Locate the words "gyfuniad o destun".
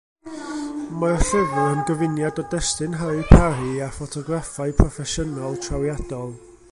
1.89-2.97